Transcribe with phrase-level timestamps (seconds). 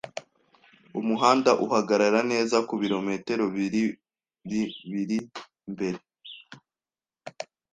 [0.99, 3.91] Umuhanda uhagarara neza kubirometero biriri
[4.91, 5.17] biri
[5.67, 5.99] imbere.